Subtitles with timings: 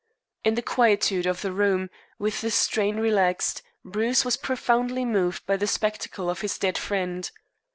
[0.43, 5.57] In the quietude of the room, with the strain relaxed, Bruce was profoundly moved by
[5.57, 7.29] the spectacle of his dead friend.